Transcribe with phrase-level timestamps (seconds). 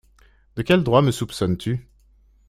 [0.55, 1.87] De quel droit me soupçonnes-tu?